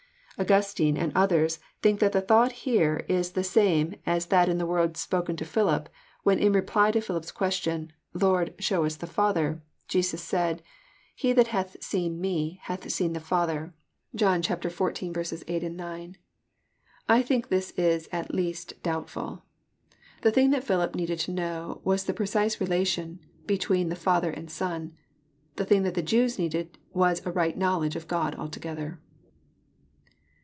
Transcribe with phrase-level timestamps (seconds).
[0.39, 4.23] Augustine and others think that the thought here is the same 1 86 EXPOSITORY THOUGHTS.•
[4.23, 5.87] as that in the words spoken to Philip,
[6.23, 10.63] when in reply to Philip's question, <'Lord, show us the Father," Jesus said,
[11.15, 13.75] <*He that hath seen Me hath seen the Father."
[14.15, 15.43] (John xiv.
[15.47, 16.17] 8, 9.)
[17.07, 19.43] I think this is at least doubtful.
[20.23, 24.49] The thing that Philip needed to know was the precise relation between the Father and
[24.49, 24.95] Son.
[25.57, 28.99] The thing that the Jews needed was a right knowledge of God alto gether.